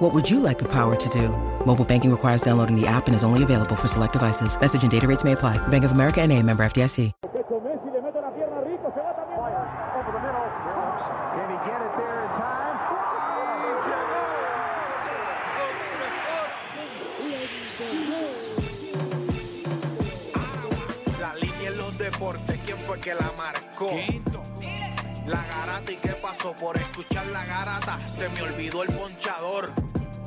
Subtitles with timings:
[0.00, 1.28] What would you like the power to do?
[1.66, 4.58] Mobile banking requires downloading the app and is only available for select devices.
[4.58, 5.58] Message and data rates may apply.
[5.68, 7.12] Bank of America and a member FDIC.
[7.20, 9.38] Pecho Messi le mete la pierna rico, se va también.
[10.00, 10.40] Over the middle.
[11.36, 12.80] Can he get it there in time?
[21.20, 23.90] La línea en los deportes, ¿quién fue que la marcó?
[25.26, 29.89] La garata y qué pasó por escuchar la garata, se me olvidó el ponchador.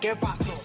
[0.00, 0.57] Qué pasó?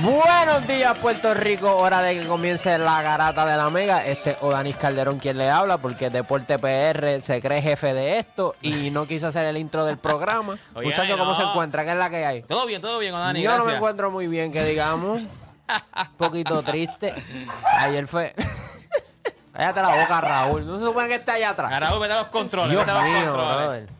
[0.00, 1.74] Buenos días, Puerto Rico.
[1.76, 4.04] Hora de que comience la garata de la Mega.
[4.06, 8.54] Este es Odanis Calderón quien le habla, porque Deporte PR se cree jefe de esto
[8.62, 10.56] y no quiso hacer el intro del programa.
[10.74, 11.34] Oye, Muchachos, ¿cómo no.
[11.34, 11.84] se encuentra?
[11.84, 12.42] ¿Qué es la que hay?
[12.42, 13.42] Todo bien, todo bien, Dani.
[13.42, 15.20] Yo no me encuentro muy bien, que digamos.
[15.98, 17.12] Un poquito triste.
[17.80, 18.34] Ayer fue.
[19.52, 20.64] Cállate la boca, Raúl.
[20.64, 21.72] No se supone que está allá atrás.
[21.72, 22.70] Araújo, vete a los controles.
[22.70, 23.58] Dios vete a los mío, controles.
[23.64, 23.97] brother.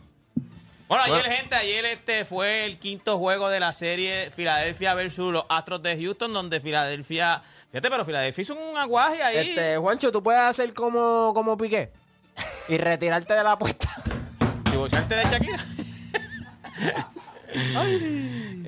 [0.88, 1.34] Bueno, ayer, Bueno.
[1.36, 6.00] gente, ayer este fue el quinto juego de la serie Filadelfia versus los Astros de
[6.02, 7.42] Houston, donde Filadelfia.
[7.70, 9.50] Fíjate, pero Filadelfia hizo un aguaje ahí.
[9.50, 11.92] Este, Juancho, tú puedes hacer como, como Piqué
[12.70, 13.90] y retirarte de la apuesta.
[14.70, 15.58] divorciarte de Shakira.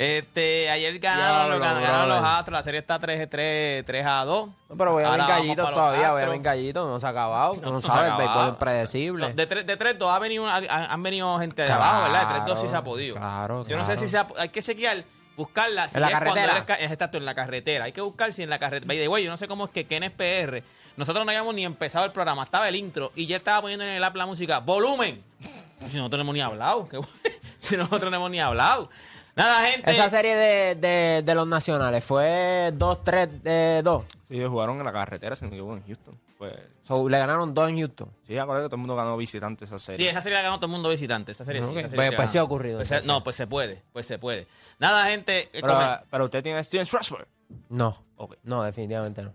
[0.01, 2.35] este, ayer ganaron, los, ganaron los brother.
[2.39, 2.59] Astros.
[2.59, 4.49] La serie está 3, 3, 3 a 2.
[4.71, 7.57] No, pero voy a ver gallitos todavía, voy a ver gallitos, no se ha acabado.
[7.57, 9.29] No, No sabes, el béisbol es impredecible.
[9.29, 12.03] No, de 3, de tres, dos ha venido, han, han venido gente de Claro, abajo,
[12.05, 12.29] ¿verdad?
[12.29, 13.17] De 3, 2 sí se ha podido.
[13.17, 15.05] claro, Yo no sé si se ha, hay que chequear,
[15.37, 15.89] buscarla.
[15.89, 16.65] Si En la es cuando carretera.
[16.79, 17.85] eres es exacto, en la carretera.
[17.85, 18.89] Hay que buscar si en la carretera.
[18.89, 20.63] By the way, yo no sé cómo es que Kenneth PR.
[20.97, 23.91] Nosotros no habíamos ni empezado el programa, estaba el intro y ya estaba poniendo en
[23.93, 25.23] el app la música volumen.
[25.89, 26.87] Si nosotros no hemos ni hablado,
[27.59, 28.91] si nosotros no hemos ni hablado.
[29.41, 29.91] Nada, gente.
[29.91, 34.05] Esa serie de, de, de los nacionales fue 2-3-2.
[34.29, 36.15] Sí, ellos jugaron en la carretera, se me equivoco, en Houston.
[36.39, 36.53] Pues,
[36.87, 38.09] So, le ganaron 2 en Houston.
[38.27, 40.11] sí, acuérdate que todo el mundo ganó visitante esa Sí, serie.
[40.11, 41.31] esa serie la ganó todo el mundo visitante.
[41.33, 41.71] Esa serie sí.
[41.71, 41.77] Ok.
[41.79, 43.07] esa serie Pues- sí pues sí ha ocurrido, Pues se- entonces.
[43.15, 43.83] no, pues se puede.
[43.93, 44.47] Pues se puede.
[44.79, 45.49] Nada, gente.
[45.53, 45.63] eh,
[46.11, 47.27] Pero, usted tiene a Steven Strasburg.
[47.69, 48.37] No, Ok.
[48.43, 49.33] no, definitivamente no.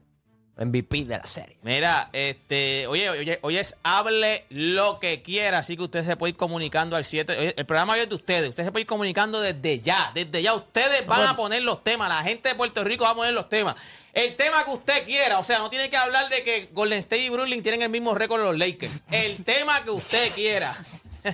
[0.57, 1.57] MVP de la serie.
[1.63, 6.31] Mira, este, oye, oye, hoy es hable lo que quiera, así que usted se puede
[6.31, 7.37] ir comunicando al 7.
[7.37, 10.41] oye, El programa hoy es de ustedes, usted se puede ir comunicando desde ya, desde
[10.41, 10.53] ya.
[10.53, 13.49] Ustedes van a poner los temas, la gente de Puerto Rico va a poner los
[13.49, 13.75] temas.
[14.13, 17.23] El tema que usted quiera, o sea, no tiene que hablar de que Golden State
[17.23, 19.03] y Brooklyn tienen el mismo récord los Lakers.
[19.11, 20.73] El tema que usted quiera.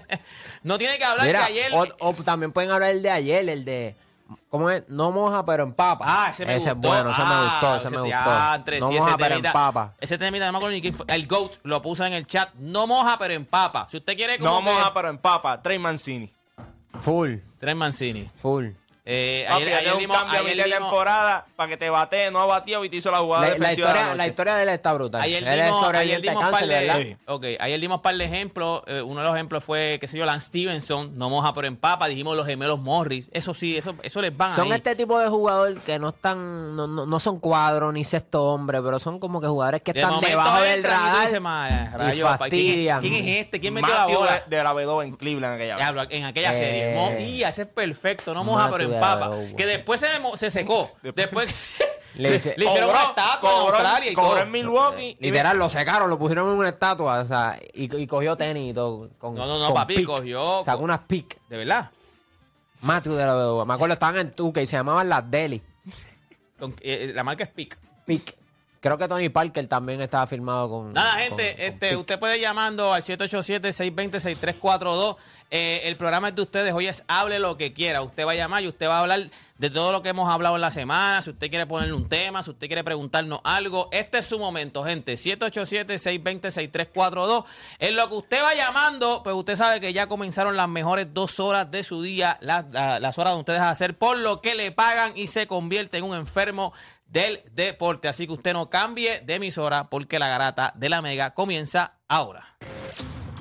[0.64, 1.72] no tiene que hablar Mira, que ayer.
[1.74, 3.96] o, o también pueden hablar el de ayer, el de.
[4.50, 4.84] ¿Cómo es?
[4.88, 6.06] No moja, pero empapa.
[6.08, 6.76] Ah, ese me es gustó.
[6.88, 8.06] bueno, ese me Ah, gustó, ese me gustó.
[8.06, 9.94] diantre, no sí, moja, ese pero temita- empapa.
[10.00, 11.06] Ese temita, no me acuerdo ni quién fue.
[11.10, 12.54] El GOAT lo puso en el chat.
[12.56, 13.88] No moja, pero empapa.
[13.90, 15.62] Si usted quiere como No que- moja, pero empapa.
[15.62, 16.32] Trey Mancini.
[17.00, 18.30] Full, Trey Mancini.
[18.36, 18.68] full.
[19.04, 22.30] Eh, Papi, ayer, ayer un dimos- cambio a mitad de temporada para que te batee,
[22.30, 24.16] no ha batido y te hizo la jugada La, la defensiva de historia, la la
[24.24, 24.30] noche.
[24.30, 25.22] historia de él está brutal.
[25.22, 27.18] Ayer él dimos, ayer sobreviviente de dimos cáncer, par de, ¿verdad?
[27.26, 28.84] ok, ayer dimos par de ejemplos.
[28.86, 32.08] eh, uno de los ejemplos fue, qué sé yo, Lance Stevenson, no moja pero empapa.
[32.08, 33.32] Dijimos los gemelos Morris.
[33.34, 34.74] Eso sí, eso, eso les van Son ahí.
[34.74, 38.84] este tipo de jugador que no están, no, no, no son cuadros ni sexto hombre,
[38.84, 41.98] pero son como que jugadores que De están debajo del y radar dices, "Ma, y
[41.98, 42.98] rayos, papá, ¿quién, fastidian.
[42.98, 43.60] es- quién es este?
[43.60, 44.44] ¿Quién metió la bola?
[44.48, 45.84] de, de la B2 en Cleveland aquella vez.
[45.86, 46.60] Diablo, en aquella Eh.
[46.60, 46.94] serie.
[46.94, 49.26] Mo- y ese es perfecto, no moja Matthew pero empapa.
[49.26, 49.56] Adobo.
[49.56, 50.08] Que después se,
[50.38, 50.90] se secó.
[51.02, 51.54] Después
[52.16, 54.40] Le le, hicieron Cobró- una estatua en cobró en- Australia y cobró todo.
[54.40, 55.18] en Milwaukee.
[55.20, 58.72] y Literal, lo secaron, lo pusieron en una estatua, o sea, y, y cogió tenis
[58.72, 59.10] y todo.
[59.18, 60.06] Con, No, no, no, con papi, pic.
[60.06, 61.38] cogió- Sacó unas pic.
[61.48, 61.90] De verdad.
[62.82, 63.64] Matthew de la Vedova.
[63.66, 65.62] Me acuerdo, estaban en Tuca y se llamaban las Deli.
[66.60, 67.78] Con- eh, la marca es Peak.
[68.06, 68.36] Pic.
[68.82, 70.92] Creo que Tony Parker también estaba firmado con.
[70.92, 75.16] Nada, gente, con este, usted puede llamando al 787-620-6342.
[75.52, 76.74] Eh, el programa es de ustedes.
[76.74, 78.02] Hoy es hable lo que quiera.
[78.02, 80.56] Usted va a llamar y usted va a hablar de todo lo que hemos hablado
[80.56, 81.22] en la semana.
[81.22, 84.84] Si usted quiere ponerle un tema, si usted quiere preguntarnos algo, este es su momento,
[84.84, 85.14] gente.
[85.14, 87.46] 787-620-6342.
[87.80, 91.40] En lo que usted va llamando, pues usted sabe que ya comenzaron las mejores dos
[91.40, 94.72] horas de su día, las, la- las horas donde ustedes hacer por lo que le
[94.72, 96.74] pagan y se convierte en un enfermo
[97.12, 98.08] del deporte.
[98.08, 102.58] Así que usted no cambie de emisora porque la garata de la mega comienza ahora.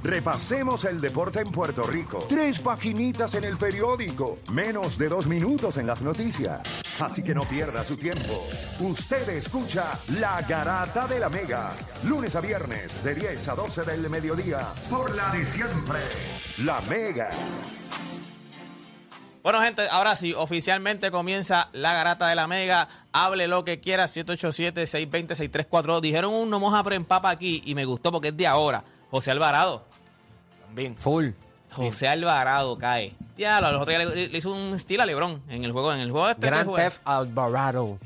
[0.02, 2.18] Repasemos el deporte en Puerto Rico.
[2.26, 4.38] Tres paginitas en el periódico.
[4.50, 6.60] Menos de dos minutos en las noticias.
[7.00, 8.46] Así que no pierda su tiempo.
[8.80, 11.72] Usted escucha La Garata de la Mega.
[12.04, 14.68] Lunes a viernes de 10 a 12 del mediodía.
[14.88, 16.00] Por la de siempre.
[16.64, 17.28] La Mega.
[19.42, 22.88] Bueno, gente, ahora sí, oficialmente comienza la garata de la mega.
[23.12, 26.00] Hable lo que quiera, 787-620-6342.
[26.00, 28.84] Dijeron un no moja preempapa aquí y me gustó porque es de ahora.
[29.10, 29.86] José Alvarado.
[30.66, 30.96] También.
[30.98, 31.30] Full.
[31.72, 33.14] José Alvarado cae.
[33.38, 35.92] Ya, los otros le, le hizo un estilo a Lebron en el juego.
[35.94, 36.74] En el juego de este Grand.
[36.74, 37.98] Theft Alvarado.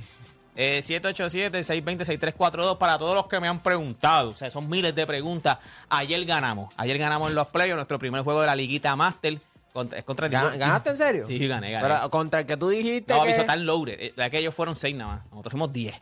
[0.57, 4.31] Eh, 787-620-6342 para todos los que me han preguntado.
[4.31, 5.59] O sea, son miles de preguntas.
[5.89, 6.73] Ayer ganamos.
[6.77, 9.41] Ayer ganamos en los playoffs nuestro primer juego de la liguita Master.
[9.75, 11.27] Contra, es contra el ¿Gan- ¿Ganaste en serio?
[11.27, 11.85] Sí, gané, gané.
[11.89, 13.13] Pero contra el que tú dijiste.
[13.13, 13.31] No, que...
[13.33, 13.97] aviso tan loaded.
[13.99, 15.25] Eh, De aquellos fueron seis nada más.
[15.33, 16.01] Nosotros fuimos 10.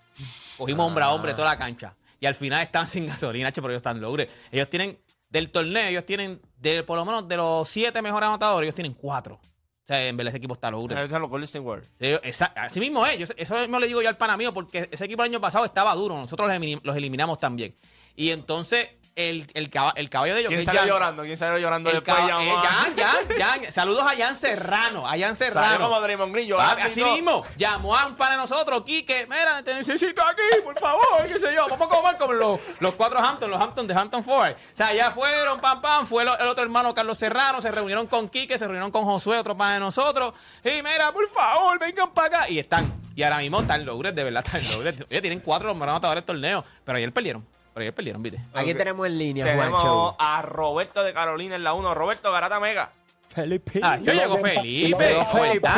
[0.58, 1.94] Cogimos hombre a hombre toda la cancha.
[2.20, 4.28] Y al final están sin gasolina, che, pero ellos están loaded.
[4.50, 4.98] Ellos tienen,
[5.30, 8.92] del torneo, ellos tienen, de, por lo menos de los siete mejores anotadores, ellos tienen
[8.92, 9.36] cuatro.
[9.36, 10.94] O sea, en verdad ese equipo está loaded.
[10.98, 11.90] Esos son los Golden State Warriors.
[11.98, 13.16] Ellos- esa- así mismo es.
[13.18, 15.64] Yo- eso mismo le digo yo al pana mío, porque ese equipo el año pasado
[15.64, 16.14] estaba duro.
[16.14, 16.48] Nosotros
[16.84, 17.74] los eliminamos también.
[18.14, 20.48] Y entonces, el, el, caba- el caballo de ellos.
[20.48, 21.22] ¿Quién es salió Jan- llorando?
[21.22, 22.16] ¿Quién salió llorando el después?
[22.16, 23.72] caba- llamó eh, a- Jan, Jan, Jan.
[23.72, 25.06] Saludos a Jan Serrano.
[25.06, 25.78] A Jan Salió Serrano.
[25.88, 29.26] como Draymond Green Papi, llorando y así mismo, llamó a un pana de nosotros, Quique,
[29.28, 32.94] mira, te necesito aquí, por favor, qué sé yo, vamos a comer como los, los
[32.94, 34.58] cuatro Hampton, los Hampton de Hampton Forest.
[34.72, 38.06] O sea, ya fueron, pam, pam, fue el, el otro hermano Carlos Serrano, se reunieron
[38.06, 40.32] con Quique, se reunieron con Josué, otro pana de nosotros,
[40.64, 42.48] y mira, por favor, vengan para acá.
[42.48, 45.02] Y están, y ahora mismo están logres, de verdad, están logres.
[45.10, 48.40] Oye, tienen cuatro los mejores anotadores del torneo, pero ayer perdieron, pero ayer perdieron, viste.
[48.54, 50.16] Aquí tenemos en línea, Tenemos Juancho.
[50.18, 51.94] a Roberto de Carolina en la 1.
[51.94, 52.90] Roberto Garata Mega.
[53.28, 53.80] Felipe.
[53.82, 55.68] Ah, yo llego Felipe, Llegó ¿cómo Felipe.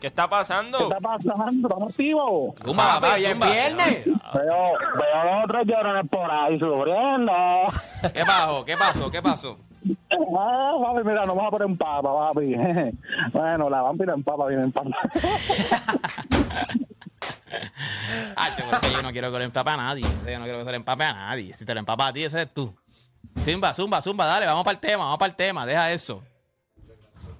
[0.00, 0.78] ¿Qué está pasando?
[0.78, 1.68] ¿Qué está pasando?
[1.68, 2.54] ¿Estamos activos?
[2.64, 4.04] Zumba, Papá, papi, hoy es viernes.
[4.06, 7.32] Veo, veo a los otros llorones por ahí sufriendo.
[8.14, 8.64] ¿Qué pasó?
[8.64, 9.10] ¿Qué pasó?
[9.10, 9.58] ¿Qué pasó?
[10.38, 12.54] Ah, papi, mira, no vamos a poner en papa, papi.
[13.34, 14.88] Bueno, la vampira en papa viene en papa.
[18.36, 20.02] Ah, yo creo que yo no quiero que le empape a nadie.
[20.02, 21.54] Yo no quiero que se le empape a nadie.
[21.54, 22.74] Si te lo empapa a ti, ese eres tú.
[23.44, 26.22] Zumba, zumba, zumba, dale, vamos para el tema, vamos para el tema, deja eso.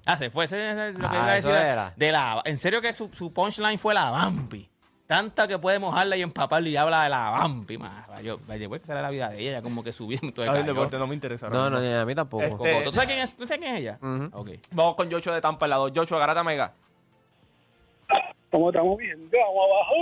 [0.06, 1.50] Ah, se fue, ese es lo que Ah, iba a decir.
[1.50, 1.92] era.
[1.96, 4.68] De la, en serio que su, su punchline fue la vampi.
[5.06, 7.76] Tanta que puede mojarla y empaparla y habla de la vampi.
[7.78, 8.06] más.
[8.22, 11.14] Yo, vaya, que será la vida de ella, ya como que subiendo deporte no me
[11.14, 11.48] interesa.
[11.48, 12.42] No, no, ni a mí tampoco.
[12.44, 13.98] Este- ¿Tú sabes quién es, ¿Tú sabes quién es ella?
[14.32, 14.50] Ok.
[14.72, 15.90] Vamos con Joshua de Tampa, el lado.
[15.94, 16.72] Joshua Garata Mega.
[18.54, 19.94] Como estamos viendo, vamos abajo.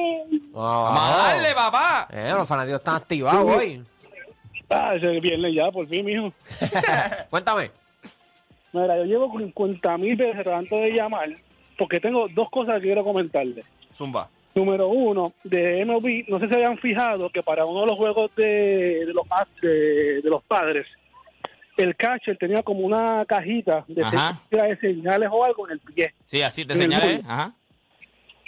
[0.53, 2.09] Vamos Vamos a darle, papá.
[2.13, 3.83] Eh, los fanáticos están activados hoy.
[4.69, 6.31] Ah, ese viernes ya, por fin, mijo.
[7.31, 7.71] Cuéntame.
[8.75, 11.31] Mira, yo llevo 50 mil veces tratando de llamar
[11.79, 13.65] porque tengo dos cosas que quiero comentarle.
[13.97, 14.29] Zumba.
[14.55, 18.31] Número uno, de MLB, no sé si habían fijado que para uno de los juegos
[18.37, 19.25] de, de los
[19.63, 20.87] de, de los padres,
[21.79, 24.05] el catcher tenía como una cajita de,
[24.51, 26.13] de señales o algo en el pie.
[26.27, 26.99] Sí, así te mundo.
[27.27, 27.55] Ajá.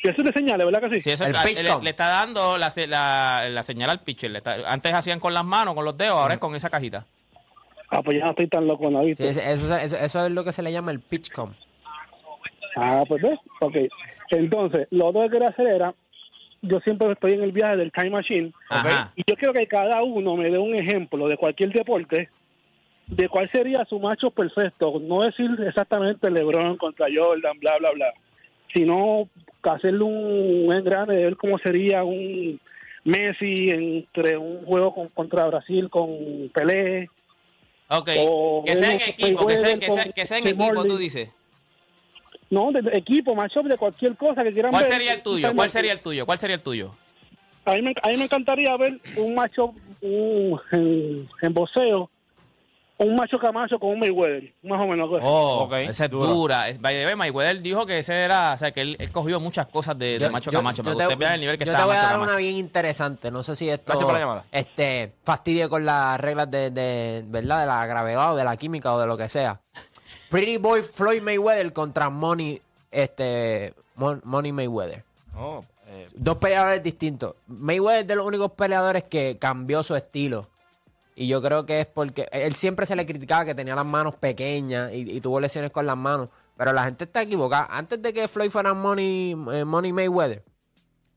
[0.05, 1.01] Y eso es de señales, ¿verdad que sí?
[1.01, 4.31] Sí, eso El pitch le, le está dando la, se- la, la señal al pitcher.
[4.31, 7.07] le está- antes hacían con las manos, con los dedos, ahora es con esa cajita.
[7.91, 9.03] Ah, pues ya no estoy tan loco, ¿no?
[9.03, 11.55] Sí, eso, eso- eso es lo que se le llama el pitchcom.
[12.77, 13.39] Ah, pues ves.
[13.61, 13.77] Ok.
[14.31, 15.95] Entonces, lo otro que quería hacer era,
[16.61, 19.13] yo siempre estoy en el viaje del Time Machine, Ajá.
[19.17, 22.29] y yo quiero que cada uno me dé un ejemplo de cualquier deporte,
[23.07, 24.99] de cuál sería su macho perfecto.
[25.01, 28.07] No decir exactamente LeBron contra Jordan, bla, bla, bla.
[28.75, 29.29] Sino
[29.63, 32.61] hacerle un grande de ver cómo sería un
[33.05, 37.09] Messi entre un juego con- contra Brasil con Pelé.
[37.89, 38.09] Ok.
[38.19, 41.29] O Que sea en equipo, que sea, que sea, que sea en equipo, tú dices.
[42.51, 44.93] No, de, de equipo, matchup de cualquier cosa que quieran ¿Cuál ver.
[44.93, 45.55] sería el tuyo?
[45.55, 46.25] ¿Cuál sería el tuyo?
[46.27, 46.95] ¿Cuál sería el tuyo?
[47.67, 52.11] A mí, me, a mí me encantaría ver un macho un, en, en boxeo,
[52.97, 55.11] un macho Camacho con un Mayweather, más o menos.
[55.23, 56.67] Oh, Ok, esa es dura.
[56.81, 60.19] way, Mayweather dijo que ese era, o sea, que él, él cogió muchas cosas de,
[60.19, 60.83] de Yo- Macho yo- Camacho.
[60.85, 62.31] yo te- usted vea el nivel que yo estaba te voy a dar Camacho.
[62.31, 63.31] una bien interesante.
[63.33, 64.45] No sé si esto Gracias por la llamada.
[64.53, 67.61] este, fastidie con las reglas de, de, ¿verdad?
[67.61, 69.61] de la gravedad o de la química o de lo que sea.
[70.31, 72.61] Pretty Boy Floyd Mayweather contra Money,
[72.93, 75.03] este, Mon- Money Mayweather.
[75.35, 77.35] No, eh, Dos peleadores distintos.
[77.49, 80.49] Mayweather es de los únicos peleadores que cambió su estilo.
[81.15, 84.17] Y yo creo que es porque él siempre se le criticaba que tenía las manos
[84.17, 86.29] pequeñas y, tuvo lesiones con las manos.
[86.57, 87.67] Pero la gente está equivocada.
[87.71, 90.45] Antes de que Floyd fuera Money, eh, Money Mayweather,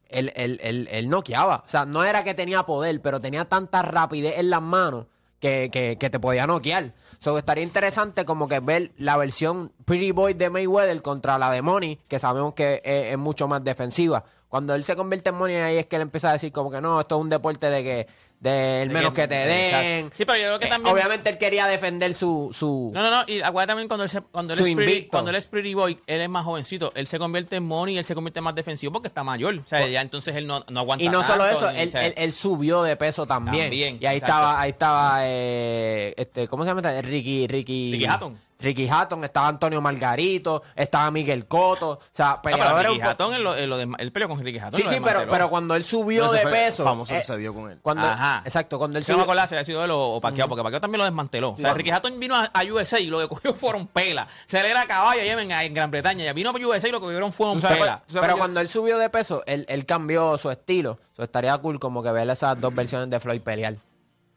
[0.09, 1.63] él, él, él, él noqueaba.
[1.65, 5.05] O sea, no era que tenía poder, pero tenía tanta rapidez en las manos
[5.39, 6.93] que, que, te podía noquear.
[7.19, 11.61] So, estaría interesante como que ver la versión Pretty Boy de Mayweather contra la de
[11.61, 14.23] Money, que sabemos que es mucho más defensiva.
[14.49, 16.79] Cuando él se convierte en Money, ahí es que él empieza a decir como que
[16.79, 18.07] no, esto es un deporte de que
[18.39, 19.65] de el De menos que- que, te den.
[20.05, 20.15] exacto.
[20.15, 22.49] Sí, pero yo creo que Eh, también- Obviamente él quería defender su...
[22.53, 23.23] su No, no, no.
[23.27, 25.99] Y acuérdate también cuando él, se- cuando él, es pretty, cuando él es Pretty Boy,
[26.05, 26.91] él es más jovencito.
[26.95, 29.55] Él se convierte en Money y él se convierte más defensivo porque está mayor.
[29.55, 32.13] O sea, ya entonces él no, no aguanta Y no solo eso, ni- él, él-
[32.15, 33.65] él subió de peso también.
[33.65, 34.33] También, y ahí exacto.
[34.35, 37.01] estaba, ahí estaba, eh, este, ¿cómo se llama?
[37.01, 37.91] Ricky, Ricky.
[37.93, 38.37] Ricky Hatton.
[38.59, 41.89] Ricky Hatton, estaba Antonio Margarito, estaba Miguel Coto.
[41.91, 43.53] O sea, No, pero peleadores Ricky Hatton, él, lo-
[43.97, 44.79] él peleó con Ricky Hatton.
[44.81, 46.83] Sí, sí, pero, pero cuando él subió No, de peso.
[46.83, 47.79] famoso que eh, se dio con él.
[47.81, 48.41] Cuando, Ajá.
[48.45, 49.23] Exacto, cuando él Se me subió.
[49.23, 51.51] acuerda si ha sido él o, o Pacquiao, porque Pacquiao también lo desmanteló.
[51.51, 54.27] O sea, Ricky Hatton vino a, a USA y lo que cogió fueron pelas.
[54.47, 56.25] Se le era caballo allá en, en Gran Bretaña.
[56.25, 58.01] Ya vino a USA y lo que cogieron fueron ¿Tú sabes pelas.
[58.11, 60.97] Pero cuando él subió de peso, él, él cambió su estilo.
[61.13, 63.75] So, estaría cool como que ver esas dos versiones de Floyd pelear.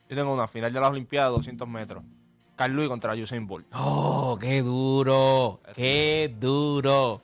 [0.08, 2.02] Yo tengo una final de las Olimpiadas, 200 metros.
[2.60, 3.66] Carl contra Usain Bolt.
[3.74, 5.60] Oh, qué duro.
[5.74, 7.22] Qué duro.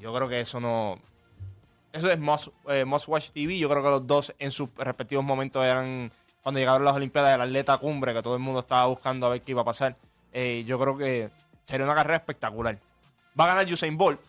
[0.00, 0.98] Yo creo que eso no.
[1.92, 3.58] Eso es Must, eh, Must Watch TV.
[3.58, 6.10] Yo creo que los dos en sus respectivos momentos eran.
[6.42, 9.42] Cuando llegaron las Olimpiadas, el atleta cumbre, que todo el mundo estaba buscando a ver
[9.42, 9.96] qué iba a pasar.
[10.32, 11.28] Eh, yo creo que
[11.64, 12.78] sería una carrera espectacular.
[13.38, 14.20] Va a ganar Usain Bolt,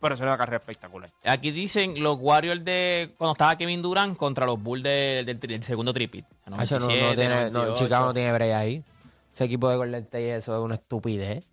[0.00, 1.10] pero sería una carrera espectacular.
[1.24, 5.48] Aquí dicen los Warriors de cuando estaba Kevin Durant contra los Bulls del, del tri-
[5.48, 6.24] del segundo tripit.
[6.24, 7.84] O sea, Ah, Eso no, no 97, tiene, no, 98.
[7.84, 8.84] Chicago no tiene break ahí.
[9.32, 11.44] Ese equipo de Golden State, eso es una estupidez.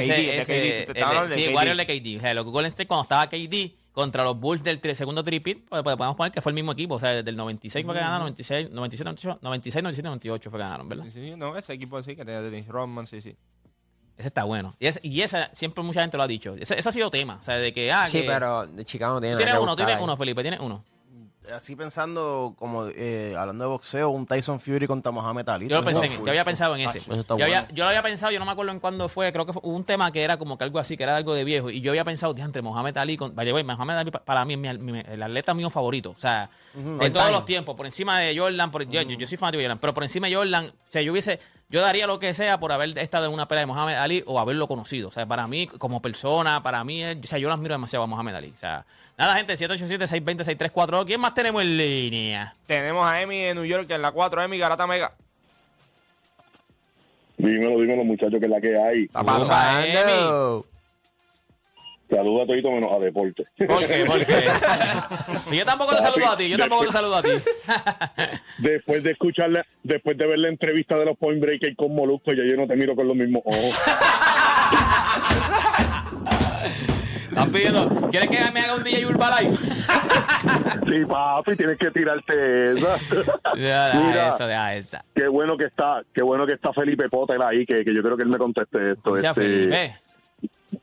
[0.00, 0.84] Ese- ese-
[1.34, 1.54] sí, KD.
[1.54, 2.16] Warriors de KD.
[2.18, 5.66] O sea, los Golden State cuando estaba KD contra los Bulls del tri- segundo tripit,
[5.68, 6.96] pues, pues, podemos poner que fue el mismo equipo.
[6.96, 10.58] O sea, desde el 96 fue que ganaron, 96, 97, 98, 96, 97, 98 fue
[10.58, 11.04] que ganaron, ¿verdad?
[11.04, 13.34] Sí, sí, no, ese equipo así que tenía Dennis Rodman, sí, sí.
[14.18, 14.74] Ese está bueno.
[14.78, 16.54] Y, ese, y esa siempre mucha gente lo ha dicho.
[16.58, 17.36] Ese, ese ha sido tema.
[17.38, 17.90] O sea, de que.
[17.92, 20.42] Ah, Sí, que- pero de Chicago no tiene nada Tienes que uno, tienes uno, Felipe,
[20.42, 20.84] tienes uno.
[21.54, 25.68] Así pensando, como eh, hablando de boxeo, un Tyson Fury contra Mohamed Ali.
[25.68, 26.98] Yo lo pensé, en- yo había pensado en ese.
[26.98, 27.74] Eso está yo, había- bueno.
[27.74, 29.84] yo lo había pensado, yo no me acuerdo en cuándo fue, creo que fue un
[29.84, 31.70] tema que era como que algo así, que era algo de viejo.
[31.70, 35.04] Y yo había pensado, entre Mohamed Ali, con, vaya, Mohamed Ali pa- para mí es
[35.08, 36.10] el atleta mío favorito.
[36.10, 39.36] O sea, de todos los tiempos, por encima de Jordan, por- yo, yo- yo soy
[39.38, 42.18] fanático de Jordan, pero por encima de Jordan, o sea, yo hubiese, yo daría lo
[42.18, 45.08] que sea por haber estado en una pelea de Mohamed Ali o haberlo conocido.
[45.08, 48.04] O sea, para mí, como persona, para mí, es- o sea, yo lo admiro demasiado
[48.04, 48.52] a Mohamed Ali.
[48.54, 48.84] O sea,
[49.18, 51.04] nada, gente, 787-620-6342.
[51.06, 52.54] ¿Quién más tenemos en línea?
[52.66, 55.12] Tenemos a Emi de New York en la 4, Emi Garata Mega.
[57.38, 59.02] Dímelo, dímelo, muchachos, que es la que hay.
[59.04, 60.66] Está pasando.
[62.08, 63.44] Saluda a todito menos a deporte.
[63.66, 64.04] ¿Por qué?
[64.06, 64.44] ¿Por qué?
[65.56, 67.30] yo tampoco te saludo a ti, yo tampoco te saludo a ti.
[68.58, 72.44] después de escucharla, después de ver la entrevista de los Point Breakers con Molusco, ya
[72.44, 73.80] yo no te miro con los mismos ojos.
[77.28, 79.56] Están pidiendo, ¿quieres que me haga un DJ Urbalife?
[79.56, 82.96] sí, papi, tienes que tirarte esa.
[83.54, 84.28] Deja Mira.
[84.28, 85.04] eso, deja esa.
[85.14, 88.16] qué bueno que está, qué bueno que está Felipe Potter ahí, que, que yo creo
[88.16, 89.16] que él me conteste esto.
[89.16, 90.05] Escucha, este, Felipe.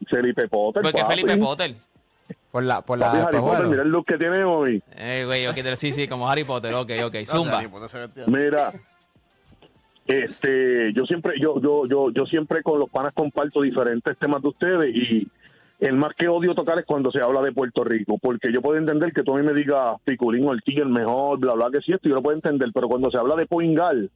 [0.08, 0.84] Felipe Potter.
[0.84, 1.16] ¿Por qué papi.
[1.16, 1.76] Felipe Potter?
[2.52, 4.82] Por la, por Papi, la Harry Potter, mira el look que tiene hoy.
[4.96, 7.16] Eh, güey, ok, sí, sí, como Harry Potter, ok, ok.
[7.26, 7.58] Zumba.
[7.58, 8.24] Harry Potter se vestía.
[8.28, 8.72] Mira,
[10.06, 14.48] este, yo siempre, yo, yo, yo, yo siempre con los panas comparto diferentes temas de
[14.50, 15.28] ustedes y
[15.80, 18.78] el más que odio tocar es cuando se habla de Puerto Rico, porque yo puedo
[18.78, 21.92] entender que tú a mí me digas Piculín Ortiz el mejor, bla, bla, que sí,
[21.92, 24.12] esto yo lo puedo entender, pero cuando se habla de Poingal,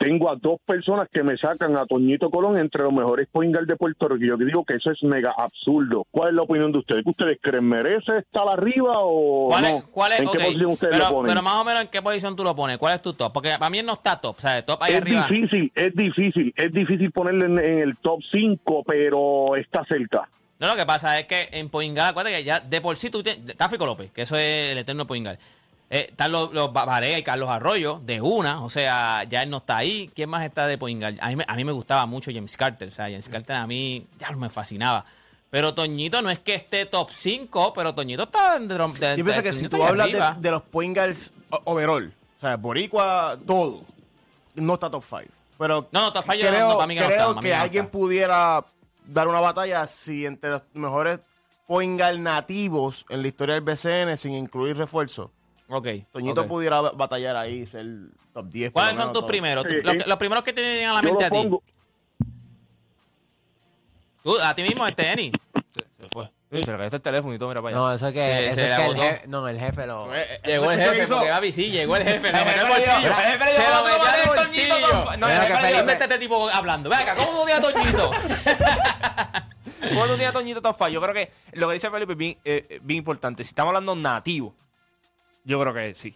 [0.00, 3.76] tengo a dos personas que me sacan a Toñito Colón entre los mejores Poingal de
[3.76, 4.24] Puerto Rico.
[4.24, 6.06] Yo digo que eso es mega absurdo.
[6.10, 7.04] ¿Cuál es la opinión de ustedes?
[7.04, 7.68] ¿Qué ustedes creen?
[7.68, 9.68] ¿Merece estar arriba o ¿Cuál no?
[9.68, 11.30] es, cuál es, ¿En qué posición ustedes pero, lo ponen?
[11.30, 13.30] pero más o menos en qué posición tú lo pones, ¿cuál es tu top?
[13.30, 15.26] Porque para mí no está top, o sea, top ahí es arriba.
[15.28, 20.26] difícil, es difícil, es difícil ponerle en, en el top 5, pero está cerca.
[20.58, 23.22] No, lo que pasa es que en Poingal, acuérdate que ya de por sí tú
[23.22, 23.48] tienes.
[23.48, 25.38] Está Fico López, que eso es el eterno Poingal.
[25.92, 29.56] Eh, están los, los Barea y Carlos Arroyo, de una, o sea, ya él no
[29.56, 30.08] está ahí.
[30.14, 31.18] ¿Quién más está de Poingal?
[31.20, 33.66] A mí, me- a mí me gustaba mucho James Carter, o sea, James Carter a
[33.66, 35.04] mí ya me fascinaba.
[35.50, 39.32] Pero Toñito no es que esté top 5, pero Toñito está de, de- Yo pienso
[39.32, 41.32] de- que si tú hablas de, de los point guards
[41.64, 43.82] overall, o sea, Boricua, todo,
[44.54, 45.22] no está top 5.
[45.58, 47.48] Pero No, no, top five yo creo, no, para mí que no está, para mí
[47.48, 47.92] que no alguien está.
[47.98, 48.64] pudiera
[49.06, 51.18] dar una batalla si entre los mejores
[51.66, 55.32] point guard nativos en la historia del BCN, sin incluir refuerzo,
[55.70, 55.86] Ok.
[56.12, 56.46] Toñito ok.
[56.48, 57.86] pudiera batallar ahí, ser
[58.32, 58.72] top 10.
[58.72, 59.64] por ¿Cuáles son tus primeros?
[59.68, 59.98] Sí, los, sí.
[60.06, 61.48] los primeros que te vienen a la mente a ti.
[64.22, 65.32] Tú, a ti mismo, este, Eni.
[65.74, 66.30] Se fue.
[66.52, 67.86] Sí, se le cayó el teléfono y todo, mira para allá.
[67.86, 69.86] No, eso es que, Se- eso se es le que el jefe, no, el jefe
[69.86, 70.12] lo...
[70.14, 72.32] Eh, Llegó el ¿eso jefe, porque Gaby sí, llegó el jefe.
[72.32, 72.96] Le El metió el bolsillo.
[73.06, 75.16] el jefe Se lo "¿Cómo tú metió tener bolsillo.
[75.16, 76.90] No, el que jefe feliz dijo- este tipo hablando.
[76.90, 78.10] Ven acá, ¿cómo tú a Toñito?
[79.90, 80.92] ¿Cómo tú a Toñito five?
[80.92, 83.44] Yo creo que lo que dice Felipe es bien, eh, bien importante.
[83.44, 84.52] Si estamos hablando nativo,
[85.44, 86.14] yo creo que sí.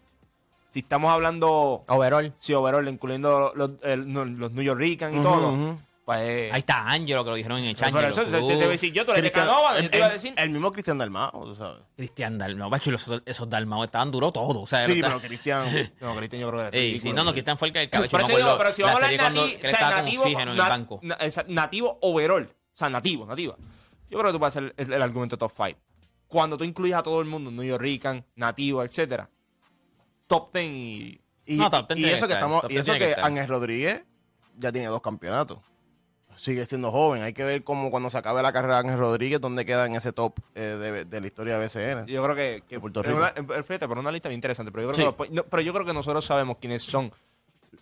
[0.69, 2.35] Si estamos hablando, Overall.
[2.39, 6.19] si overall, incluyendo los, el- no, los New Yorkers y todo, pues...
[6.21, 8.09] eh, Ahí está Ángelo, que lo dijeron en el pero Chángelo.
[8.09, 9.97] eso, te, te voy a decir yo, tú eres de Cristian- Canova, yo el, te
[9.99, 10.35] iba a el- decir...
[10.37, 11.79] el mismo Cristian Dalmao, tú sabes.
[11.97, 12.69] Cristian Dalmau.
[12.71, 14.57] Bacho, esos, esos Dalmau estaban duros todos.
[14.57, 15.65] O sea, Sí, era- pero Cristian...
[16.01, 16.77] No, Cristian yo creo que...
[16.79, 18.11] Ey, sí, no, no, Cristian fue el que el cabello.
[18.11, 20.51] Por me eso digo, pero si vamos a hablar nati- que o sea, nativo, oxígeno
[20.51, 20.99] en na- el banco.
[21.03, 23.55] na- esa- nativo overall, o sea, nativo, nativa.
[24.11, 25.79] Yo creo que tú puedes hacer el, el argumento top 5.
[26.29, 29.29] Cuando tú incluyes a todo el mundo, New York, nativo, etcétera,
[30.27, 31.21] top 10 y...
[31.47, 33.15] Y, No, top ten y tiene eso que estar, estamos, y eso que.
[33.21, 34.03] Ángel Rodríguez
[34.57, 35.59] ya tiene dos campeonatos.
[36.37, 37.23] Sigue siendo joven.
[37.23, 39.95] Hay que ver cómo cuando se acabe la carrera de Ángel Rodríguez, dónde queda en
[39.95, 42.07] ese top eh, de, de la historia de BCN.
[42.07, 43.19] Yo creo que, que Puerto es Rico.
[43.19, 44.73] una- eh, fíjate, pero una lista bien interesante.
[44.73, 45.15] Pero yo, creo Sí.
[45.17, 47.13] que los- no, pero yo creo que nosotros sabemos quiénes son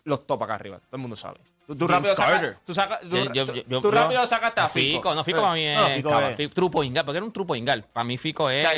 [0.02, 0.78] los top acá arriba.
[0.78, 1.38] Todo el mundo sabe.
[1.66, 4.69] Tú, rápido sacas, tú, sacas, tú, Yo- yo- tú- yo- tú yo- rápido sacaste a
[4.69, 4.99] Fico.
[4.99, 7.54] Fico, no, Fico Eh, para mí es no, Fico trupo ingal, porque era un trupo
[7.54, 7.85] ingal.
[7.85, 8.69] Para mí Fico es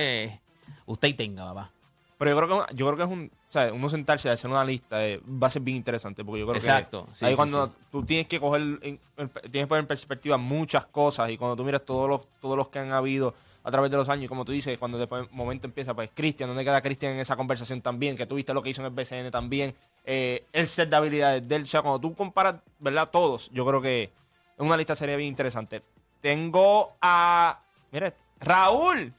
[0.87, 1.71] usted y tenga, papá.
[2.19, 3.31] Pero yo creo que, yo creo que es un.
[3.49, 6.25] O sea, uno sentarse y hacer una lista eh, va a ser bien interesante.
[6.25, 7.15] Porque yo creo Exacto, que.
[7.17, 7.73] sí, ahí sí, cuando sí.
[7.91, 8.61] tú tienes que coger.
[8.63, 11.31] en- en- tienes que poner en perspectiva muchas cosas.
[11.31, 14.09] Y cuando tú miras todos los, todos los que han habido a través de los
[14.09, 17.21] años, como tú dices, cuando después el momento empieza, pues Cristian, ¿dónde queda Cristian en
[17.21, 18.17] esa conversación también?
[18.17, 19.75] Que tú viste lo que hizo en el BCN también.
[20.05, 21.63] Eh, el set de habilidades de él.
[21.63, 23.09] O sea, cuando tú comparas, ¿verdad?
[23.11, 24.11] Todos, yo creo que
[24.59, 25.83] una lista sería bien interesante.
[26.21, 27.59] Tengo a.
[27.91, 29.13] Mira, este, Raúl.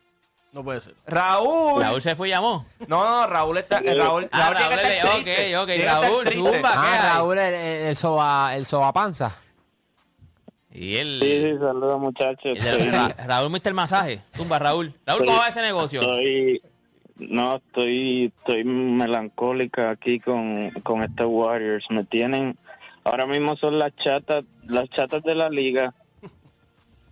[0.51, 0.95] No puede ser.
[1.05, 1.81] Raúl.
[1.81, 2.65] Raúl se fue y llamó.
[2.87, 3.79] No, no, Raúl está.
[3.79, 5.57] eh, Raúl, Ah, Raúl tiene que Raúl, estar ok, triste.
[5.57, 6.71] ok, Tiene que estar Raúl, zumba.
[6.71, 7.11] ¿qué Ah?
[7.15, 9.35] Raúl, el, el, el soba, el sobapanza.
[10.71, 11.19] Y él.
[11.21, 12.57] Sí, sí, saludos muchachos.
[12.91, 13.73] Ra- Raúl, Mr.
[13.73, 14.21] Masaje.
[14.35, 14.93] Tumba, Raúl.
[15.05, 16.01] Raúl, ¿cómo va ese negocio?
[16.01, 16.61] Estoy,
[17.17, 21.85] no, estoy, estoy melancólica aquí con, con estos Warriors.
[21.89, 22.57] Me tienen,
[23.03, 25.93] ahora mismo son las chatas, las chatas de la liga.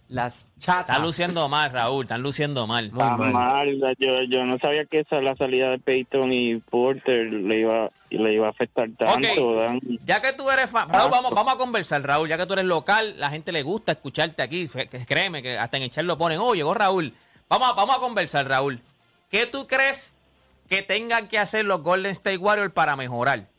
[0.10, 0.89] Las chatas.
[0.89, 2.04] Están luciendo mal, Raúl.
[2.04, 2.92] Están luciendo mal.
[2.92, 3.32] Muy Está mal.
[3.34, 7.89] mal, yo, yo no sabía que esa la salida de Peyton y Porter le iba,
[8.12, 9.56] le iba a afectar tanto.
[9.56, 12.30] Dan- Ya que tú eres fan, Raúl, vamos, vamos a conversar, Raúl.
[12.30, 14.68] Ya que tú eres local, la gente le gusta escucharte aquí.
[15.08, 16.38] Créeme que hasta en el chat lo ponen.
[16.39, 17.12] Oh, llegó Raúl.
[17.50, 18.82] Vamos a, vamos a conversar, Raúl.
[19.34, 20.13] ¿Qué tú crees
[20.69, 23.50] que tengan que hacer los Golden State Warriors para mejorar?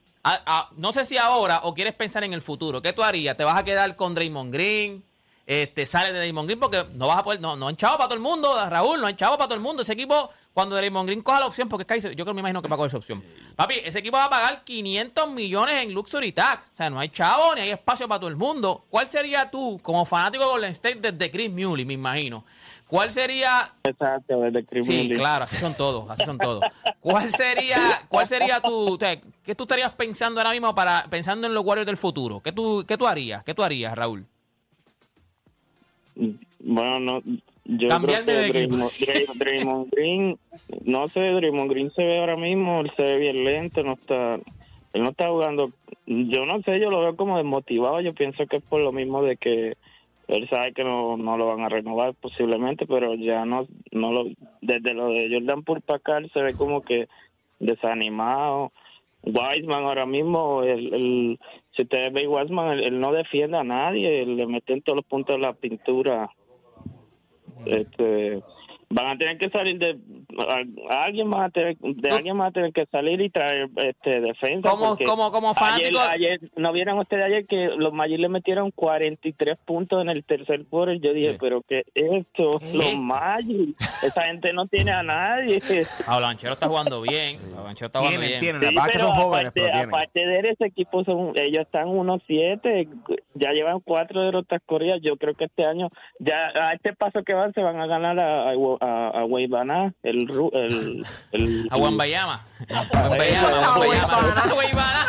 [0.77, 2.81] No sé si ahora o quieres pensar en el futuro.
[2.81, 3.37] ¿Qué tú harías?
[3.37, 5.05] ¿Te vas a quedar con Draymond Green?
[5.47, 8.09] Este, sale de Draymond Green porque no vas a poder, no, no han chavo para
[8.09, 9.83] todo el mundo, Raúl, no han chavo para todo el mundo.
[9.83, 12.41] Ese equipo, cuando Draymond Green coja la opción, porque es que ahí yo creo me
[12.41, 13.23] imagino que va a coger esa opción.
[13.55, 16.71] Papi, ese equipo va a pagar 500 millones en Luxury Tax.
[16.73, 18.87] O sea, no hay chavo ni hay espacio para todo el mundo.
[18.89, 22.45] ¿Cuál sería tú, como fanático de Golden State desde Chris Muley, me imagino?
[22.87, 26.63] ¿Cuál sería Exacto, desde Chris Sí, claro, así son todos, así son todos.
[27.01, 27.79] ¿Cuál sería,
[28.09, 31.65] cuál sería tu, o sea, qué tú estarías pensando ahora mismo para pensando en los
[31.65, 32.41] Warriors del futuro?
[32.41, 33.43] ¿Qué tú, qué tú harías?
[33.45, 34.27] ¿Qué tú harías, Raúl?
[36.17, 37.23] Bueno, no,
[37.65, 38.77] yo creo de que equipo.
[38.77, 40.39] Draymond, Dray- Draymond Green,
[40.85, 44.35] no sé, Draymond Green se ve ahora mismo, él se ve bien lento, no está,
[44.37, 45.71] él no está jugando,
[46.07, 49.23] yo no sé, yo lo veo como desmotivado, yo pienso que es por lo mismo
[49.23, 49.77] de que
[50.29, 54.25] él sabe que no, no lo van a renovar posiblemente, pero ya no, no lo,
[54.63, 55.63] desde lo de Jordan
[56.19, 57.09] él se ve como que
[57.59, 58.73] desanimado.
[59.23, 61.39] Wiseman ahora mismo, el, el,
[61.77, 65.37] si ustedes ven Wiseman, él, él no defiende a nadie, le meten todos los puntos
[65.37, 66.31] de la pintura.
[67.67, 68.43] Este,
[68.91, 69.99] van a tener que salir de
[70.49, 73.69] a- a alguien van a tener de alguien van a tener que salir y traer
[73.77, 78.19] este defensa Como- como- como ayer, fanático- ayer no vieron ustedes ayer que los Magic
[78.19, 82.95] le metieron 43 puntos en el tercer quarter yo dije pero qué es esto los
[82.99, 85.59] Magic esa gente no tiene a nadie
[86.07, 87.39] Avalanchero está jugando bien.
[87.57, 88.61] Avalanchero está jugando Tienen, bien.
[88.61, 88.85] tienen.
[88.85, 92.89] Sí, que son jóvenes, aparte, pero aparte de ese equipo son, ellos están 1-7,
[93.35, 95.01] ya llevan cuatro derrotas corridas.
[95.03, 98.19] Yo creo que este año, ya a este paso que van, se van a ganar
[98.19, 102.41] a, a, a, a Weibana, el, el, el, A Wambayama.
[102.71, 103.79] A.
[104.57, 105.07] Weibana.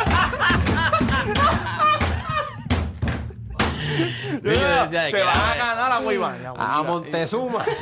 [4.44, 6.38] Yo decía de Se van a ganar a Weibán.
[6.58, 7.64] A Montezuma.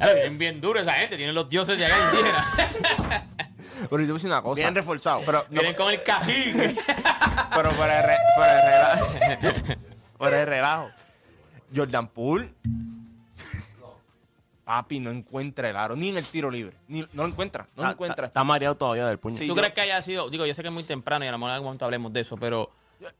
[0.00, 2.46] Ahora, vienen bien duro esa gente, tienen los dioses de acá indígenas.
[3.88, 4.60] Pero yo te voy a decir una cosa.
[4.60, 5.22] Bien reforzado.
[5.24, 6.76] Pero, no, Vienen con el cajín.
[7.54, 9.06] pero re- fuera de relajo.
[10.18, 10.90] fuera de relajo.
[11.74, 12.52] Jordan Poole.
[14.64, 16.76] Papi no encuentra el aro, ni en el tiro libre.
[16.88, 18.26] Ni, no lo encuentra, no lo encuentra.
[18.26, 19.36] Está mareado todavía del puño.
[19.36, 21.28] Sí, ¿Tú yo- crees que haya sido, digo, yo sé que es muy temprano y
[21.28, 22.70] a lo mejor en algún momento hablemos de eso, pero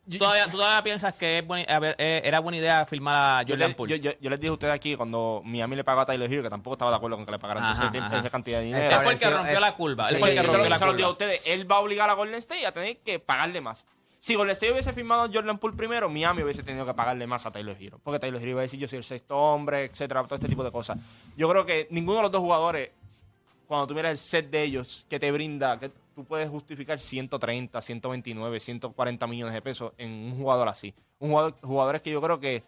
[0.08, 3.40] ¿tú todavía, tú todavía piensas que es buena- a ver, eh, era buena idea firmar
[3.40, 3.98] a Yo, Jordan le- Poole?
[3.98, 6.44] yo, yo- yo les dije a ustedes aquí cuando Miami le pagó a Tyler Hero,
[6.44, 8.18] que tampoco estaba de acuerdo con que le pagaran Ajá, ese tiempo- ajá.
[8.20, 9.00] esa cantidad de Él dinero.
[9.02, 10.08] fue el que rompió la curva.
[10.10, 11.26] Él sí, fue el que Yo rompió la se lo digo a curva.
[11.26, 13.86] ustedes, él va a obligar a Golden State a tener que pagarle más.
[14.24, 17.44] Si Golden State hubiese firmado a Jordan Poole primero, Miami hubiese tenido que pagarle más
[17.44, 17.98] a Taylor Hero.
[18.04, 20.62] Porque Taylor Hero iba a decir yo soy el sexto hombre, etcétera, todo este tipo
[20.62, 20.96] de cosas.
[21.36, 22.90] Yo creo que ninguno de los dos jugadores,
[23.66, 27.80] cuando tú miras el set de ellos, que te brinda, que tú puedes justificar 130,
[27.80, 30.94] 129, 140 millones de pesos en un jugador así.
[31.18, 32.62] Un jugador, jugadores que yo creo que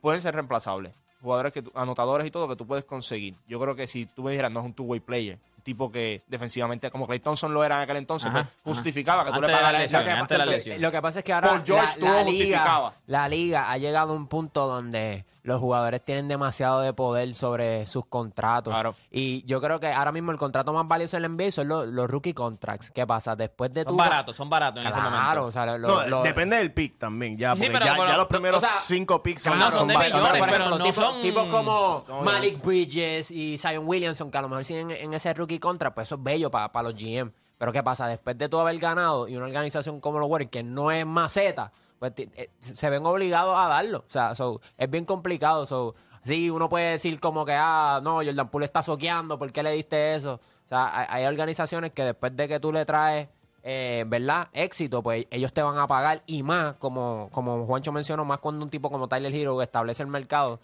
[0.00, 0.94] pueden ser reemplazables.
[1.20, 3.34] Jugadores que anotadores y todo que tú puedes conseguir.
[3.46, 6.90] Yo creo que si tú me dijeras, no es un two-way player, tipo que defensivamente,
[6.90, 9.46] como Clay Thompson lo era en aquel entonces, Ajá, pues, justificaba que tú Antes le
[9.48, 10.80] de la pagaras lesión, esa- antes de la lesión.
[10.82, 12.94] Lo que pasa es que ahora George la, la lo liga, justificaba.
[13.06, 17.86] la liga ha llegado a un punto donde los jugadores tienen demasiado de poder sobre
[17.86, 18.70] sus contratos.
[18.70, 18.94] Claro.
[19.10, 22.10] Y yo creo que ahora mismo el contrato más valioso del NBA son los, los
[22.10, 22.90] rookie contracts.
[22.90, 23.34] ¿Qué pasa?
[23.34, 23.96] Después de Son tu...
[23.96, 25.44] baratos, son baratos en ese Claro, momento.
[25.46, 27.38] o sea, lo- No, lo- depende del pick también.
[27.38, 29.78] Ya, Sí, porque pero- ya, pero- ya los primeros o sea, cinco picks son, claro,
[29.78, 30.20] son de baratos.
[30.20, 34.30] millones, por pero ejemplo, no tipo- son- tipos como No, Malik Bridges y Zion Williamson,
[34.30, 36.94] que a lo mejor siguen en ese rookie contract, pues eso es bello para los
[36.94, 37.32] GM.
[37.58, 38.06] Pero ¿qué pasa?
[38.06, 41.72] Después de tú haber ganado y una organización como los Warriors, que no es maceta,
[41.98, 43.98] pues eh, se ven obligados a darlo.
[43.98, 45.66] O sea, so, es bien complicado.
[45.66, 45.94] So,
[46.24, 49.72] sí, uno puede decir como que, ah, no, Jordan Poole está soqueando, ¿por qué le
[49.72, 50.34] diste eso?
[50.34, 53.28] O sea, hay, organizaciones que después de que tú le traes,
[53.64, 54.48] eh, ¿verdad?
[54.52, 58.64] Éxito, pues ellos te van a pagar y más, como, como Juancho mencionó, más cuando
[58.64, 60.60] un tipo como Tyler Hero establece el mercado,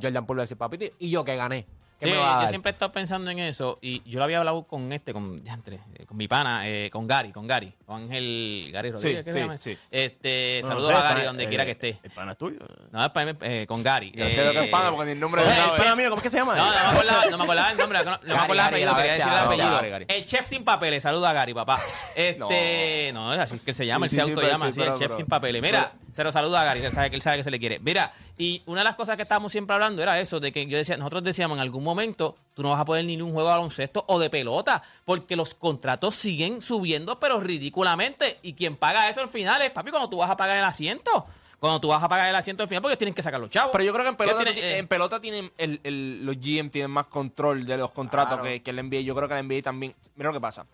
[0.00, 1.66] Jordan Poole va a decir, papito, y yo que gané.
[1.98, 4.92] ¿Qué Sí, yo siempre he estado pensando en eso y yo lo había hablado con
[4.92, 9.24] este, con, eh, con mi pana, eh, con Gary, con Gary, con Ángel Gary Rodríguez.
[9.24, 9.58] ¿qué se sí, llama?
[9.58, 9.78] sí.
[9.90, 11.98] Este, No, saludos no sé, a Gary pana- donde eh, quiera que esté.
[12.02, 12.58] ¿El pana es tuyo?
[12.92, 14.12] No, es para mí, eh, con Gary.
[14.14, 15.48] Ya sé lo que es Eh, pana, porque ni el nombre el.
[15.78, 16.54] Pana mío, ¿cómo es que se llama?
[16.54, 18.72] No, no me acordaba, no me acordaba el nombre, no, no me Gary, acordaba el
[18.72, 19.70] Gary, apellido, la quería decir el bestia, apellido.
[19.76, 20.06] Gary, Gary.
[20.08, 21.78] El chef sin papeles, saluda a Gary, papá.
[22.16, 24.66] Este, no, es así que él se llama, él Sí, se sí, auto pero llama
[24.66, 25.62] sí, así, pero- el chef pero- sin papeles.
[25.62, 27.78] Mira, se lo saluda a Gary, él sabe, que él sabe que se le quiere.
[27.78, 30.76] Mira, y una de las cosas que estábamos siempre hablando era eso, de que yo
[30.76, 33.54] decía, nosotros decíamos en algún momento, tú no vas a poder ni un juego de
[33.56, 38.38] baloncesto o de pelota, porque los contratos siguen subiendo, pero ridículamente.
[38.42, 41.26] Y quien paga eso al final es, papi, cuando tú vas a pagar el asiento.
[41.58, 43.70] Cuando tú vas a pagar el asiento al final, porque tienen que sacar los chavos.
[43.72, 46.68] Pero yo creo que en pelota, tienen, eh, en pelota tienen el, el- los GM
[46.68, 48.42] tienen más control de los contratos Claro.
[48.44, 49.00] que, que el NBA.
[49.00, 49.94] Yo creo que el NBA también.
[50.16, 50.66] Mira lo que pasa.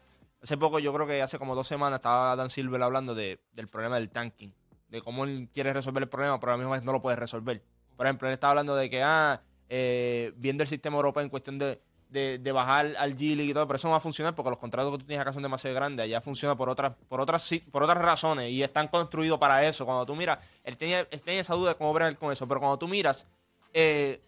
[0.42, 3.68] Hace poco, yo creo que hace como dos semanas estaba Dan Silver hablando de, del
[3.68, 4.52] problema del tanking.
[4.88, 7.14] De cómo él quiere resolver el problema, pero a la misma vez no lo puede
[7.16, 7.62] resolver.
[7.96, 11.58] Por ejemplo, él estaba hablando de que, ah, eh, viendo el sistema europeo en cuestión
[11.58, 14.50] de, de, de bajar al G-League y todo, pero eso no va a funcionar porque
[14.50, 16.04] los contratos que tú tienes acá son demasiado grandes.
[16.04, 19.86] Allá funciona por otras, por otras, por otras razones y están construidos para eso.
[19.86, 22.60] Cuando tú miras, él tenía, él tenía esa duda de cómo bregar con eso, pero
[22.60, 23.26] cuando tú miras,
[23.72, 24.20] eh,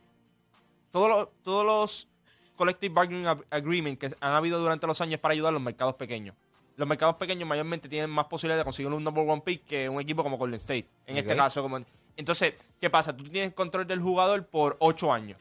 [0.90, 2.08] todos los, todos los
[2.56, 5.94] collective bargaining ag- agreement que han habido durante los años para ayudar a los mercados
[5.96, 6.36] pequeños.
[6.76, 10.00] Los mercados pequeños mayormente tienen más posibilidad de conseguir un number one pick que un
[10.00, 10.88] equipo como Golden State.
[11.06, 11.78] En este caso, como
[12.16, 13.16] entonces, ¿qué pasa?
[13.16, 15.38] Tú tienes control del jugador por 8 años,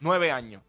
[0.00, 0.62] 9 años.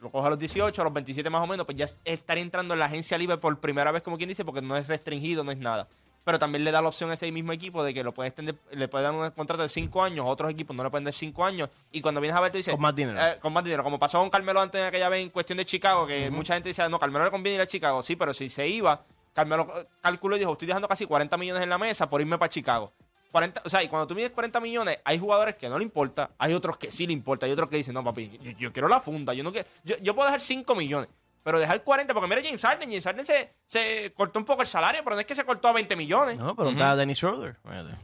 [0.00, 2.42] Lo coges a los 18, a los 27 más o menos, pues ya es- estaría
[2.42, 5.42] entrando en la agencia libre por primera vez, como quien dice, porque no es restringido,
[5.42, 5.88] no es nada.
[6.22, 8.56] Pero también le da la opción a ese mismo equipo de que lo puede extender,
[8.72, 11.44] le puede dar un contrato de 5 años, otros equipos no le pueden dar 5
[11.44, 12.74] años, y cuando vienes a ver, tú dices...
[12.74, 13.18] Con más dinero.
[13.20, 15.64] eh, con más dinero, como pasó con Carmelo antes de aquella vez en cuestión de
[15.64, 18.48] Chicago, que mucha gente decía, no, Carmelo le conviene ir a Chicago, sí, pero si
[18.48, 22.10] se iba, Carmelo eh, calculó y dijo, estoy dejando casi 40 millones en la mesa
[22.10, 22.92] por irme para Chicago.
[23.36, 26.30] 40, o sea, y cuando tú mides 40 millones, hay jugadores que no le importa,
[26.38, 28.88] hay otros que sí le importa, hay otros que dicen, no, papi, yo, yo quiero
[28.88, 31.10] la funda, yo no quiero, yo, yo puedo dejar 5 millones,
[31.42, 34.68] pero dejar 40, porque mira James Harden, James Harden se, se cortó un poco el
[34.68, 36.38] salario, pero no es que se cortó a 20 millones.
[36.38, 37.56] No, pero está Dennis Schroeder.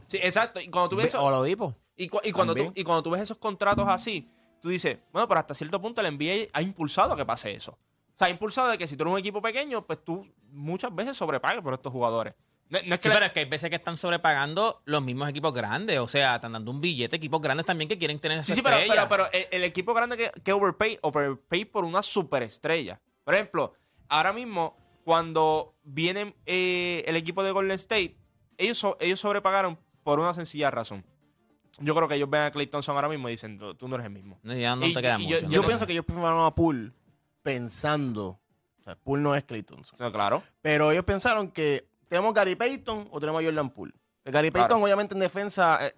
[0.03, 1.75] Sí, exacto, y cuando tú ves eso, O lo dipo.
[1.97, 4.29] y, cu- y cuando tú, y cuando tú ves esos contratos así,
[4.61, 7.71] tú dices, bueno, pero hasta cierto punto el NBA ha impulsado a que pase eso.
[7.71, 10.93] O sea, ha impulsado de que si tú eres un equipo pequeño, pues tú muchas
[10.93, 12.35] veces sobrepagues por estos jugadores.
[12.73, 15.01] No, no es que Sí, la- pero es que hay veces que están sobrepagando los
[15.01, 15.99] mismos equipos grandes.
[15.99, 18.55] O sea, están dando un billete a equipos grandes también que quieren tener esa Sí,
[18.55, 22.99] sí, pero, pero el, el equipo grande que, que overpay, overpay por una superestrella.
[23.23, 23.73] Por ejemplo,
[24.09, 28.17] ahora mismo, cuando viene eh, el equipo de Golden State,
[28.57, 31.05] ellos, so- ellos sobrepagaron por una sencilla razón.
[31.79, 34.05] Yo creo que ellos ven a Clay Thompson ahora mismo y dicen, tú, no eres
[34.05, 34.39] el mismo.
[34.43, 35.39] No, ya no Y- te queda y mucho.
[35.39, 35.51] yo- ¿no?
[35.53, 36.91] Yo no pienso que ellos firmaron a Poole
[37.41, 38.39] pensando.
[38.79, 39.97] O sea, Poole no es Clay Thompson.
[39.99, 40.43] No, claro.
[40.61, 43.91] Pero ellos pensaron que tenemos Gary Payton o tenemos a Jordan Poole.
[44.23, 44.67] Gary Claro.
[44.67, 45.93] Payton, obviamente, en defensa eh,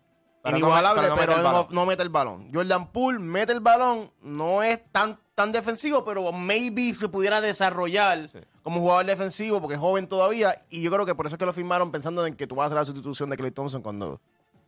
[0.46, 1.68] no inigualable, pero no pero, mete el no, balón.
[1.72, 2.52] no mete el balón.
[2.54, 8.30] Jordan Poole mete el balón, no es tan, tan defensivo, pero maybe se pudiera desarrollar
[8.64, 10.56] como jugador defensivo porque es joven todavía.
[10.70, 12.64] Y yo creo que por eso es que lo firmaron pensando en que tú vas
[12.64, 14.22] a hacer la sustitución de Clay Thompson cuando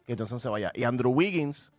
[0.06, 0.72] Clay Thompson se vaya.
[0.76, 1.72] Y Andrew Wiggins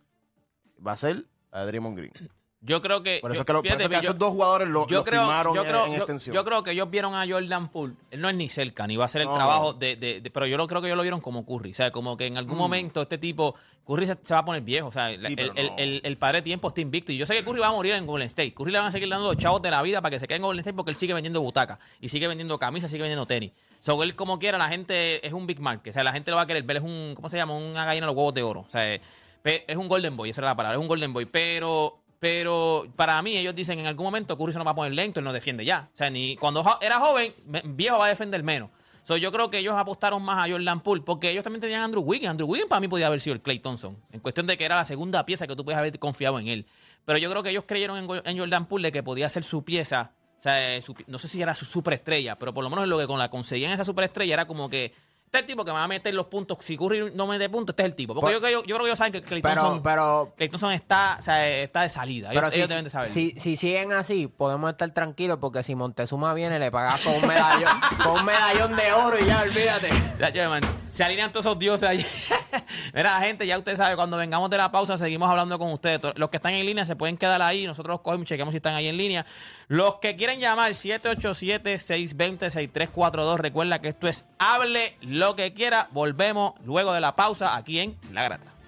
[0.85, 2.13] va a ser a Draymond Green.
[2.61, 3.19] Yo creo que.
[3.21, 4.67] Por eso yo- es que, lo- por fíjate eso es que yo- esos dos jugadores
[4.67, 6.35] lo, yo lo creo, firmaron yo en- creo, en, yo- extensión.
[6.35, 7.93] yo creo que ellos vieron a Jordan Poole.
[8.11, 9.35] Él no es ni cerca, ni va a ser el No.
[9.35, 11.71] trabajo de, de- de- Pero yo lo creo que ellos lo vieron como Curry.
[11.71, 13.55] O sea, como que en algún momento este tipo.
[13.87, 14.89] Curry se, se va a poner viejo.
[14.89, 15.25] O sea, el, Mm.
[15.27, 15.75] Sí, pero el- no.
[15.77, 17.11] el- el padre de tiempo está invicto.
[17.13, 18.53] Y yo sé que Curry va a morir en Golden State.
[18.53, 20.35] Curry le van a seguir dando los chavos de la vida para que se quede
[20.35, 21.79] en Golden State porque él sigue vendiendo butacas.
[22.01, 23.51] Y sigue vendiendo camisas, sigue vendiendo tenis.
[23.79, 25.91] So, él como quiera, la gente es un big market.
[25.91, 26.77] O sea, la gente lo va a querer ver.
[26.77, 27.13] Es un.
[27.15, 27.55] ¿Cómo se llama?
[27.55, 28.59] Una gallina de los huevos de oro.
[28.67, 30.29] O sea, es un Golden Boy.
[30.31, 30.77] Esa era la palabra.
[30.77, 31.25] Es un Golden Boy.
[31.25, 31.98] Pero.
[32.19, 35.21] Pero para mí, ellos dicen en algún momento Curry se nos va a poner lento,
[35.21, 35.89] él no defiende ya.
[35.93, 37.31] O sea, ni cuando era joven,
[37.63, 38.69] viejo va a defender menos.
[39.03, 41.85] So, yo creo que ellos apostaron más a Jordan Poole porque ellos también tenían a
[41.85, 42.29] Andrew Wiggins.
[42.29, 43.97] Andrew Wiggins para mí podía haber sido el Clay Thompson.
[44.11, 46.67] En cuestión de que era la segunda pieza que tú puedes haber confiado en él.
[47.05, 50.11] Pero yo creo que ellos creyeron en, Jordan Poole de que podía ser su pieza.
[50.37, 53.07] O sea, eh, no sé si era su superestrella, pero por lo menos lo que
[53.07, 54.93] con la conseguían esa superestrella era como que
[55.29, 56.57] este es el tipo que me va a meter los puntos.
[56.61, 58.15] Si Curry no mete puntos, este es el tipo.
[58.15, 60.71] Porque yo, yo, yo creo que ellos saben que Clay Pero, Thompson, pero, Clay Thompson
[60.71, 62.31] está, o sea, está de salida.
[62.31, 63.09] Ellos, si, ellos deben de saber.
[63.09, 67.27] si, si siguen así, podemos estar tranquilos porque si Montezuma viene, le pagas con un
[67.27, 69.89] medallón, con un medallón de oro y ya, olvídate.
[70.33, 72.05] Ya, man, se alinean todos esos dioses allí.
[72.93, 76.01] Mira, gente, ya usted sabe, cuando vengamos de la pausa seguimos hablando con ustedes.
[76.15, 77.67] Los que están en línea se pueden quedar ahí.
[77.67, 79.25] Nosotros los cogemos chequeamos si están ahí en línea.
[79.67, 83.37] Los que quieren llamar, 787-620-6342.
[83.37, 85.89] Recuerda que esto es Hable lo que quiera.
[85.91, 88.58] Volvemos luego de la pausa aquí en La Grata.